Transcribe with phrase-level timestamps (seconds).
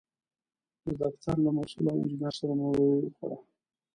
[0.83, 3.37] د دفتر له مسوول او انجینر سره مو ډوډۍ وخوړه.